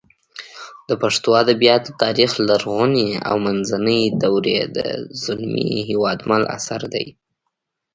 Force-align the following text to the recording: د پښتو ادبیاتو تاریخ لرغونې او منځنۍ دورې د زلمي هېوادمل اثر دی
د 0.87 0.89
پښتو 1.01 1.29
ادبیاتو 1.43 1.89
تاریخ 2.03 2.31
لرغونې 2.49 3.09
او 3.29 3.35
منځنۍ 3.45 4.01
دورې 4.21 4.57
د 4.77 4.77
زلمي 5.23 5.69
هېوادمل 5.89 6.43
اثر 6.57 6.81
دی 6.93 7.05